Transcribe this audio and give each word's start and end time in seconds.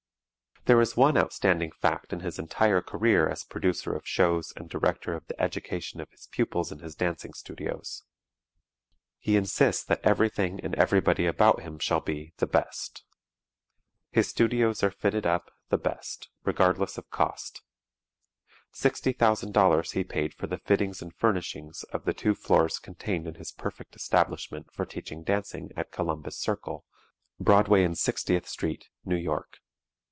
There 0.65 0.79
is 0.79 0.95
one 0.95 1.17
outstanding 1.17 1.71
fact 1.71 2.13
in 2.13 2.19
his 2.19 2.37
entire 2.37 2.83
career 2.83 3.27
as 3.27 3.43
producer 3.43 3.95
of 3.95 4.07
shows 4.07 4.53
and 4.55 4.69
director 4.69 5.15
of 5.15 5.25
the 5.25 5.41
education 5.41 5.99
of 5.99 6.11
his 6.11 6.27
pupils 6.27 6.71
in 6.71 6.79
his 6.81 6.93
dancing 6.93 7.33
studios: 7.33 8.03
He 9.17 9.35
insists 9.37 9.83
that 9.85 10.01
everything 10.03 10.59
and 10.59 10.75
everybody 10.75 11.25
about 11.25 11.61
him 11.63 11.79
shall 11.79 11.99
be 11.99 12.33
"the 12.37 12.45
best." 12.45 13.03
His 14.11 14.27
studios 14.27 14.83
are 14.83 14.91
fitted 14.91 15.25
up 15.25 15.49
"the 15.69 15.79
best," 15.79 16.29
regardless 16.43 16.95
of 16.95 17.09
cost. 17.09 17.63
Sixty 18.71 19.13
thousand 19.13 19.53
dollars 19.53 19.93
he 19.93 20.03
paid 20.03 20.31
for 20.31 20.45
the 20.45 20.59
fittings 20.59 21.01
and 21.01 21.11
furnishings 21.15 21.81
of 21.85 22.05
the 22.05 22.13
two 22.13 22.35
floors 22.35 22.77
contained 22.77 23.25
in 23.25 23.33
his 23.33 23.51
perfect 23.51 23.95
establishment 23.95 24.71
for 24.71 24.85
teaching 24.85 25.23
dancing 25.23 25.71
at 25.75 25.91
Columbus 25.91 26.37
Circle, 26.37 26.85
Broadway 27.39 27.83
and 27.83 27.97
Sixtieth 27.97 28.47
Street, 28.47 28.89
New 29.03 29.17
York. 29.17 29.57